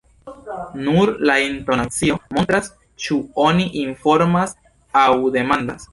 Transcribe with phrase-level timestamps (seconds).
[0.85, 2.71] Nur la intonacio montras,
[3.05, 4.57] ĉu oni informas
[5.07, 5.87] aŭ demandas.